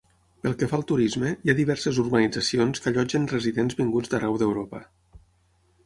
Pel 0.45 0.53
que 0.61 0.69
fa 0.71 0.73
al 0.77 0.85
turisme, 0.91 1.33
hi 1.47 1.51
ha 1.53 1.55
diverses 1.59 2.01
urbanitzacions 2.05 2.83
que 2.87 2.91
allotgen 2.93 3.31
residents 3.35 3.81
vinguts 3.83 4.15
d'arreu 4.15 4.43
d'Europa. 4.45 4.83